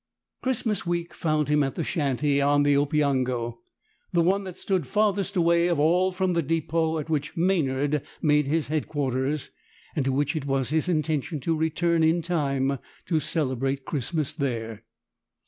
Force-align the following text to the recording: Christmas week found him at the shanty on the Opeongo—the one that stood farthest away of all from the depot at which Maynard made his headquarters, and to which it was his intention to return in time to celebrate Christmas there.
Christmas 0.41 0.83
week 0.83 1.13
found 1.13 1.47
him 1.47 1.61
at 1.61 1.75
the 1.75 1.83
shanty 1.83 2.41
on 2.41 2.63
the 2.63 2.73
Opeongo—the 2.73 4.21
one 4.23 4.45
that 4.45 4.55
stood 4.55 4.87
farthest 4.87 5.35
away 5.35 5.67
of 5.67 5.79
all 5.79 6.11
from 6.11 6.33
the 6.33 6.41
depot 6.41 6.97
at 6.97 7.07
which 7.07 7.37
Maynard 7.37 8.01
made 8.19 8.47
his 8.47 8.69
headquarters, 8.69 9.51
and 9.95 10.03
to 10.05 10.11
which 10.11 10.35
it 10.35 10.47
was 10.47 10.69
his 10.71 10.89
intention 10.89 11.39
to 11.41 11.55
return 11.55 12.01
in 12.01 12.23
time 12.23 12.79
to 13.05 13.19
celebrate 13.19 13.85
Christmas 13.85 14.33
there. 14.33 14.85